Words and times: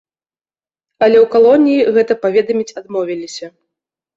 Але 1.03 1.17
ў 1.19 1.27
калоніі 1.35 1.91
гэта 1.99 2.13
паведаміць 2.25 2.75
адмовіліся. 2.83 3.47